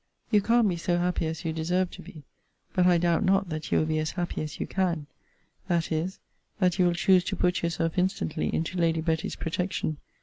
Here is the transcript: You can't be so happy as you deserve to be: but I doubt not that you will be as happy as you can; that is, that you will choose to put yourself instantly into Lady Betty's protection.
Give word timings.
You 0.31 0.41
can't 0.41 0.67
be 0.67 0.77
so 0.77 0.97
happy 0.97 1.27
as 1.27 1.45
you 1.45 1.53
deserve 1.53 1.91
to 1.91 2.01
be: 2.01 2.23
but 2.73 2.87
I 2.87 2.97
doubt 2.97 3.23
not 3.23 3.49
that 3.49 3.71
you 3.71 3.77
will 3.77 3.85
be 3.85 3.99
as 3.99 4.09
happy 4.13 4.41
as 4.41 4.59
you 4.59 4.65
can; 4.65 5.05
that 5.67 5.91
is, 5.91 6.17
that 6.57 6.79
you 6.79 6.85
will 6.85 6.95
choose 6.95 7.23
to 7.25 7.35
put 7.35 7.61
yourself 7.61 7.99
instantly 7.99 8.51
into 8.51 8.79
Lady 8.79 9.01
Betty's 9.01 9.35
protection. 9.35 9.97